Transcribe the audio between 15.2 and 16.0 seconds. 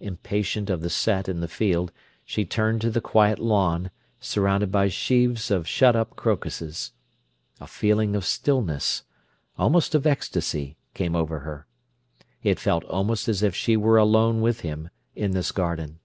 this garden.